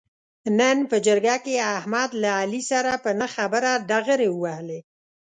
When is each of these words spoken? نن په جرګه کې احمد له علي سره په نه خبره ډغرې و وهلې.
نن 0.59 0.77
په 0.89 0.97
جرګه 1.05 1.35
کې 1.45 1.53
احمد 1.79 2.09
له 2.23 2.29
علي 2.41 2.61
سره 2.71 2.91
په 3.03 3.09
نه 3.19 3.27
خبره 3.35 3.71
ډغرې 3.89 4.29
و 4.31 4.39
وهلې. 4.43 4.79